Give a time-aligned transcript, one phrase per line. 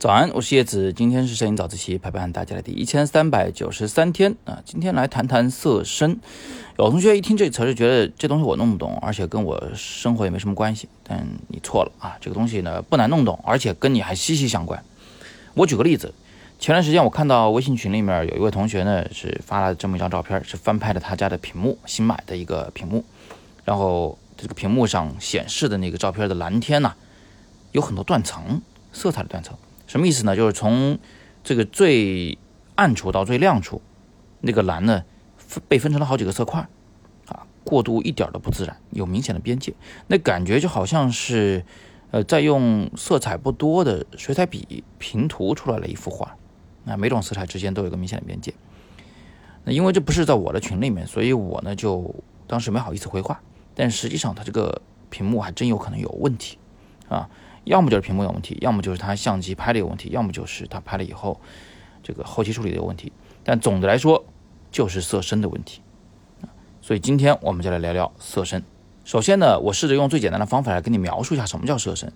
[0.00, 4.62] 早安，我是叶子，今天是摄影早自习陪伴大家的第一千三百九十三天啊。
[4.64, 6.18] 今天来谈谈色深。
[6.78, 10.88] 有同学一听这词就觉得这东西我弄不懂，而且跟我生活也没什么关系。
[11.02, 14.82] 但你错了啊，这个东西呢不难弄懂，而且跟你还息息相关。
[15.52, 16.14] 我举个例子，
[16.58, 23.04] 前段时间我看到微信群里面有一位同学呢是发了这么一张照片，是翻拍的他家的屏幕，新买的一个屏幕，
[23.66, 26.94] 然后这个屏幕上显示的那个照片的蓝天呢
[27.72, 28.62] 有很多断层，
[28.94, 29.54] 色彩的断层。
[29.90, 30.36] 什么意思呢？
[30.36, 31.00] 就是从
[31.42, 32.38] 这个最
[32.76, 33.82] 暗处到最亮处，
[34.40, 35.02] 那个蓝呢，
[35.66, 36.60] 被分成了好几个色块，
[37.26, 39.74] 啊，过渡一点都不自然，有明显的边界，
[40.06, 41.64] 那感觉就好像是，
[42.12, 46.36] 呃，在用色彩不多的水彩笔平涂出来了一幅画，
[46.84, 48.54] 那每种色彩之间都有个明显的边界。
[49.64, 52.14] 那因为这不是在我的群里面，所以我呢就
[52.46, 53.42] 当时没好意思回话，
[53.74, 56.58] 但实际上它这个屏幕还真有可能有问题，
[57.08, 57.28] 啊。
[57.64, 61.40] 要么就是屏幕有问题，要么就是他相机拍的有问题，要么就是他拍了以后
[62.02, 63.12] 这个后期处理的有问题。
[63.44, 64.24] 但总的来说，
[64.70, 65.80] 就是色深的问题
[66.80, 68.62] 所以今天我们就来聊聊色深。
[69.04, 72.12] 首先呢，我试着用最简单的方法来跟你描述一下什么叫色深。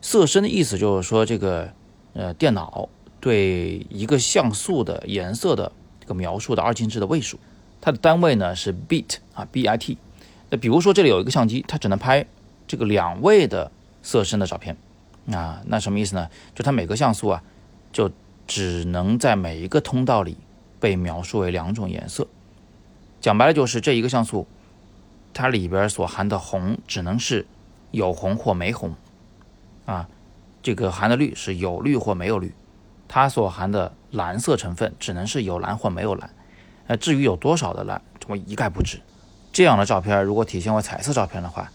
[0.00, 1.72] 色深的意思就是说，这个
[2.12, 2.88] 呃电脑
[3.20, 7.38] 对一个像素的颜色的这个描述的二进制的位数，
[7.80, 9.96] 它的单位呢是 bit 啊，bit。
[10.50, 12.26] 那比如说这里有一个相机，它只能拍
[12.68, 13.70] 这个两位的
[14.02, 14.76] 色深的照片。
[15.32, 16.30] 啊，那什么意思呢？
[16.54, 17.42] 就它每个像素啊，
[17.92, 18.08] 就
[18.46, 20.36] 只能在每一个通道里
[20.78, 22.28] 被描述为两种颜色。
[23.20, 24.46] 讲白了就是这一个像素，
[25.34, 27.44] 它里边所含的红只能是
[27.90, 28.94] 有红或没红，
[29.84, 30.08] 啊，
[30.62, 32.54] 这个含的绿是有绿或没有绿，
[33.08, 36.30] 它所含的蓝色成分只能是有蓝或没有蓝。
[36.86, 39.00] 呃，至于有多少的蓝，我一概不知。
[39.52, 41.68] 这样的照片如果体现为彩色照片的话。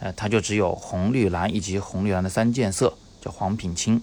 [0.00, 4.00] 呃，它就只有红、绿、蓝以及红、绿、蓝的三件色，叫黄、品、青，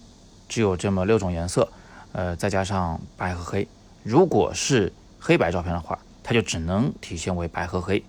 [0.47, 1.67] 只有这么六种颜色，
[2.11, 3.67] 呃，再加上白和黑。
[4.03, 8.03] 如果是黑白照片的话，它就只能体现为白和黑，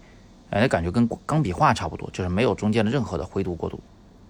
[0.50, 3.80] 哎，感觉跟钢笔画差不多，就是没有中间的任何的灰度过渡。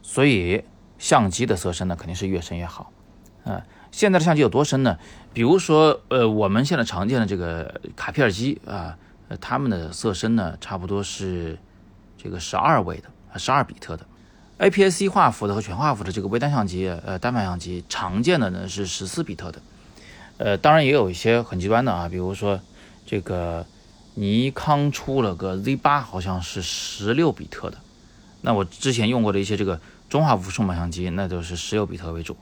[0.02, 0.62] 所以
[0.98, 2.92] 相机的色深呢，肯定是越深越好。
[3.44, 4.98] 嗯，现在的相机有多深呢？
[5.32, 8.96] 比如说，呃，我们现在常见的这个卡片机啊，
[9.28, 11.58] 呃，它们的色深呢，差不多是
[12.16, 13.08] 这个十二位的。
[13.38, 14.06] 十二比特的
[14.58, 19.60] ，APS-C 画幅的和全画幅的这个微单相机，呃，单反相机常见的呢是十四比特的，
[20.38, 22.60] 呃，当然也有一些很极端的啊，比如说
[23.04, 23.66] 这个
[24.14, 27.78] 尼康出了个 Z 八，好像是十六比特的。
[28.42, 32.36] 那我之前用过的一些这个中画幅数码相机，那都是十六比特为主，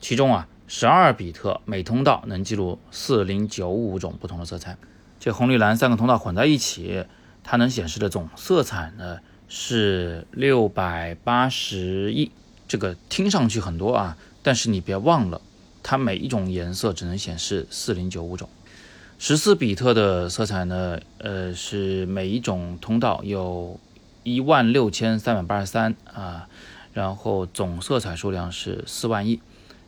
[0.00, 4.76] 其中啊，十二比特每通道能记录四零九五种不同的色彩，
[5.18, 7.04] 这红绿蓝三个通道混在一起，
[7.44, 9.18] 它能显示的总色彩呢？
[9.52, 12.30] 是六百八十亿，
[12.68, 15.40] 这个听上去很多啊，但是你别忘了，
[15.82, 18.48] 它每一种颜色只能显示四零九五种。
[19.18, 23.80] 十四比特的色彩呢，呃，是每一种通道有
[24.22, 26.46] 一万六千三百八十三啊，
[26.94, 29.40] 然后总色彩数量是四万亿。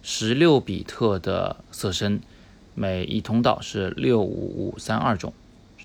[0.03, 2.21] 十六比特的色深，
[2.75, 5.33] 每一通道是六五五三二种，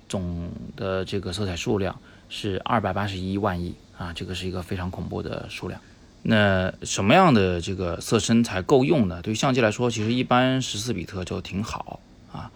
[0.09, 2.01] 总的这个色彩数量。
[2.29, 5.79] 是二百八十一万亿啊，这个是一个非常恐怖的数量。
[6.23, 9.21] 那什么样的这个色深才够用呢？
[9.21, 12.01] 对于相机来说，其实一般十四比特就挺好
[12.33, 12.51] 啊。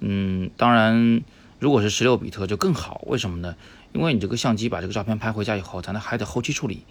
[0.00, 1.22] 嗯，当然，
[1.58, 3.02] 如果是十六比特就更好。
[3.06, 3.56] 为什么呢？
[3.94, 6.82] 因为你这个相机把这个照片拍回家以后，咱还得后期处理。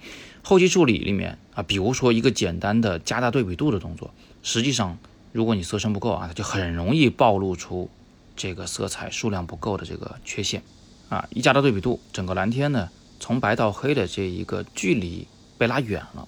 [0.41, 4.11] 后期处理里面啊，比如说一个简单的加大对比度的动作，
[4.41, 4.97] 实际上
[5.31, 7.91] 如果你色深不够啊，它就很容易暴露出
[8.35, 10.63] 这个色彩数量不够的这个缺陷。
[11.09, 12.89] 啊，一加大对比度，整个蓝天呢，
[13.19, 15.27] 从白到黑的这一个距离
[15.57, 16.27] 被拉远了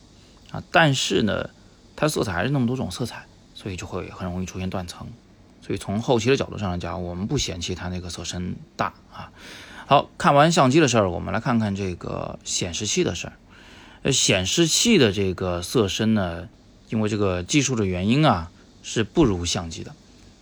[0.52, 0.64] 啊。
[0.72, 1.50] 但是呢，
[1.96, 5.08] 它色彩还是那么多种色彩，所以就会很容易出现断层。
[5.62, 9.32] 所以从后期的角度上来讲，我们不嫌弃它那个色深大啊。
[9.88, 13.34] 好看完相机的事儿，我们来看看这个显示器的事儿。
[14.04, 16.48] 呃，显示器的这个色深呢，
[16.90, 18.52] 因为这个技术的原因啊，
[18.84, 19.94] 是不如相机的。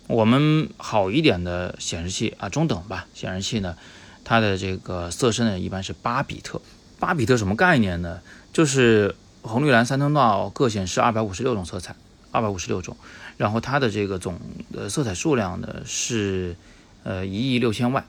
[0.08, 3.78] 我们好一点的显示器啊，中等吧，显示器呢。
[4.26, 6.60] 它的这个色深呢，一般是八比特。
[7.00, 8.20] 八比特什么概念呢？
[8.52, 11.96] 就是红绿蓝三通道各显示二百五十六种色彩，
[12.32, 12.98] 二百五十六种。
[13.38, 14.40] 然后它的这个总
[14.72, 16.56] 的色彩数量呢是
[17.04, 18.06] 呃一亿六千万。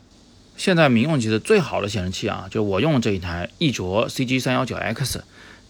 [0.56, 5.22] 现在民用级的最好的显示器啊，就我用这一台艺卓 CG 三幺九 X，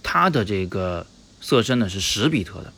[0.03, 1.07] 它的这个
[1.41, 2.73] 色深呢是十比特的。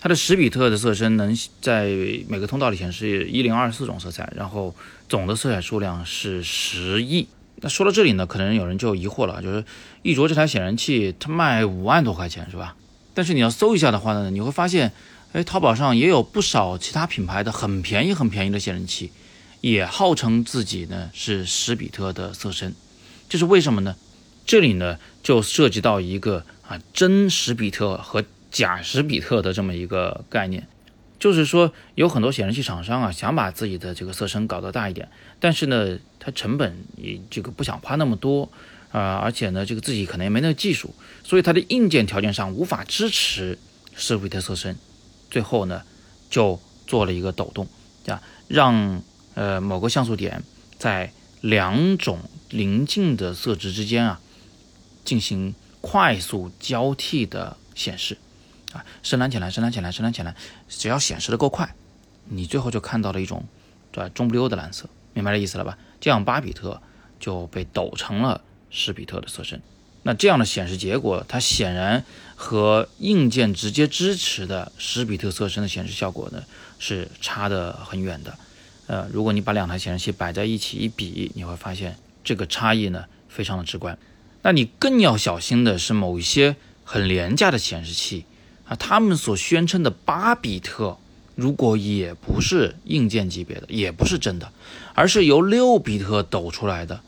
[0.00, 1.84] 它的十比特的色深能在
[2.26, 4.74] 每个通道里显示一零二四种色彩，然后
[5.10, 7.28] 总的色彩数量是十亿。
[7.56, 9.62] 那说到这里呢，可能有人就疑惑了，就是
[10.02, 12.74] 一卓这台显示器它卖五万多块钱是吧？
[13.12, 14.90] 但是你要搜一下的话呢，你会发现
[15.32, 19.12] 哎，淘宝上也有不少其他品牌的很便宜、很便宜的显示器，
[19.60, 22.74] 也号称自己呢是十比特的色深，
[23.28, 23.94] 这是为什么呢？
[24.46, 30.66] 这里呢就涉及到一个啊真十比特和假十比特的这么一个概念，
[31.18, 35.08] 就是说有很多显示器厂商啊想把自己的这个色深搞得大一点，
[35.38, 38.50] 但是呢它成本也这个不想花那么多
[38.90, 43.58] 啊，而且呢这个自己可能也没那个技术，所以它的硬件条件上无法支持
[43.94, 44.76] 十比特色深。
[45.30, 45.82] 最后呢，
[46.28, 47.68] 就做了一个抖动，
[48.06, 49.00] 啊，让
[49.34, 50.42] 呃某个像素点
[50.76, 52.18] 在两种
[52.50, 54.20] 邻近的色值之间啊
[55.04, 58.18] 进行快速交替的显示，
[58.72, 60.34] 啊，深蓝浅蓝，深蓝浅蓝，深蓝浅蓝，
[60.68, 61.74] 只要显示的够快，
[62.26, 63.44] 你最后就看到了一种
[63.92, 65.76] 对吧中不溜的蓝色，明白这意思了吧？
[66.00, 66.80] 这样八比特
[67.18, 68.40] 就被抖成了
[68.70, 69.60] 十比特的色深。
[70.02, 76.42] 那这样的显示结果，它显然和硬件直接支持的十比特色深的显示效果呢
[76.78, 78.34] 是差得很远的。
[78.86, 83.98] 呃，如果你把两台显示器摆在一起一比，你会发现这个差异呢非常的直观。
[84.42, 88.24] 那你更要小心的是某一些很廉价的显示器
[88.70, 90.96] 啊，他们所宣称的八比特，
[91.34, 94.52] 如果也不是硬件级别的，也不是真的，
[94.94, 97.00] 而是由六比特抖出来的，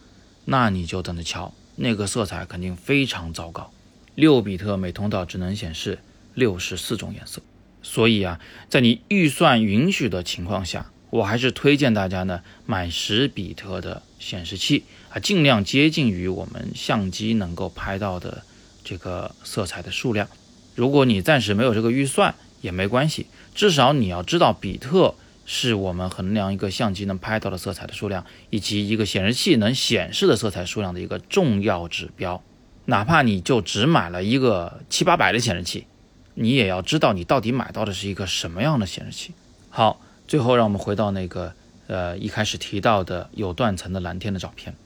[0.47, 1.55] 那你就等着瞧。
[1.76, 3.70] 那个色彩肯定非常糟糕，
[4.17, 6.00] 六比特每通道只能显示
[6.35, 7.41] 六十四种颜色，
[7.81, 18.43] 所以啊，在你预算允许的情况下，我还是推荐大家呢买十比特的显示器啊，尽量接近于我们相机能够拍到的
[18.82, 20.29] 这个色彩的数量。
[20.74, 25.14] 如果你暂时没有这个预算也没关系，至少你要知道比特。
[25.44, 32.40] 是我们衡量一个相机能拍到的色彩的数量，以及一个显示器能显示的色彩数量的一个重要指标。
[32.84, 35.86] 哪怕你就只买了一个七八百的显示器，
[36.34, 39.32] 你也要知道你到底买到的是一个什么样的显示器。
[39.68, 41.52] 好，最后让我们回到那个
[41.88, 44.76] 呃一开始提到的有断层的蓝天的照片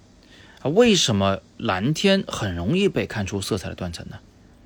[0.63, 4.17] 啊，为什么蓝天很容易被看出色彩的断层呢？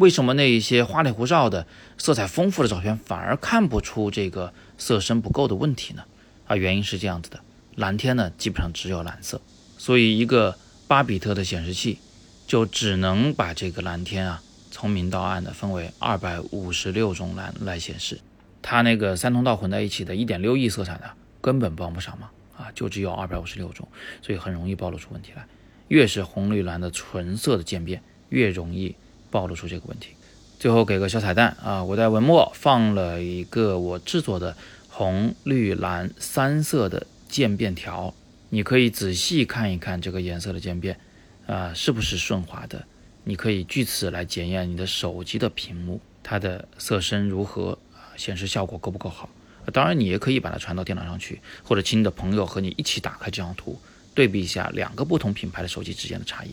[0.01, 1.67] 为什么那一些花里胡哨的
[1.99, 4.53] 色彩丰富的照片反而看不出这个？
[4.79, 6.05] 色深不够的问题呢？
[6.47, 7.39] 啊，原因是这样子的，
[7.77, 9.39] 蓝天呢基本上只有蓝色，
[9.77, 10.57] 所以一个
[10.89, 11.99] 八比特的显示器
[12.47, 18.21] 就只能把这个蓝天啊从明到暗的分为二百五十六种蓝来显示，
[18.63, 21.11] 它那个三通道混在一起的一点六亿色彩呢
[21.43, 23.87] 根本帮不上忙啊，就只有二百五十六种，
[24.23, 25.47] 所以很容易暴露出问题来。
[25.89, 28.97] 越是红绿蓝的纯色的渐变，越容易
[29.31, 30.11] 暴露出这个问题。
[30.59, 31.83] 最后给个小彩蛋啊！
[31.83, 34.55] 我在文末放了一个我制作的
[34.89, 38.13] 红、绿、蓝三色的渐变条，
[38.51, 41.01] 你可以仔细看一看这个颜色的渐变，
[41.47, 42.85] 啊，是不是顺滑的？
[43.25, 49.31] 你可以据此来检验你的手机的屏幕它的色深如何，啊，显示效果够不够好？
[49.73, 53.81] 当然，你也可以把它传到电脑上去，或者请你的朋友和你一起打开这张图，
[54.15, 56.51] 对比一下两个不同品牌的手机之间的差异。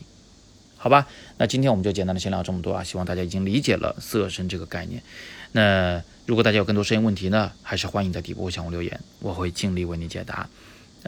[0.77, 1.07] 好吧，
[1.37, 5.01] 那今天我们就简单的先聊这么多啊，希望大家已经理解了色深这个概念。
[5.51, 10.47] 那如果大家有更多摄影问题呢，还是欢迎在底部向我留言，我会尽力为你解答。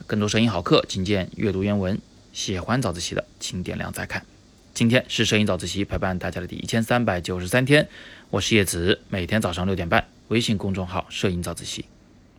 [0.07, 1.99] 更多摄影好课，请见阅读原文。
[2.31, 4.25] 喜欢早自习的，请点亮再看。
[4.73, 7.87] 今天是摄影早自习陪伴大家的第一千三百九十三天，
[8.29, 11.85] 我是叶子，每天早上六点半，微信公众号摄影早自习，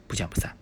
[0.06, 0.59] 不见不散。